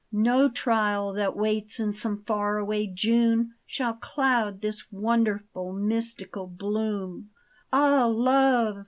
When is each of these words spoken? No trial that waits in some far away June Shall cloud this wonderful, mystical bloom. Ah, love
No 0.31 0.49
trial 0.49 1.13
that 1.13 1.37
waits 1.37 1.79
in 1.79 1.93
some 1.93 2.23
far 2.23 2.57
away 2.57 2.87
June 2.87 3.53
Shall 3.67 3.93
cloud 3.93 4.61
this 4.63 4.91
wonderful, 4.91 5.73
mystical 5.73 6.47
bloom. 6.47 7.29
Ah, 7.71 8.07
love 8.07 8.79